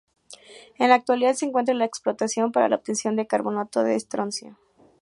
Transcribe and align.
En 0.79 0.89
la 0.89 0.95
actualidad 0.95 1.33
se 1.35 1.45
encuentra 1.45 1.75
la 1.75 1.85
explotación 1.85 2.51
para 2.51 2.67
la 2.67 2.77
obtención 2.77 3.15
de 3.15 3.27
carbonato 3.27 3.83
de 3.83 3.93
estroncio. 3.95 4.57